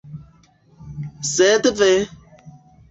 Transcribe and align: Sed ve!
Sed 1.33 1.63
ve! 1.79 1.93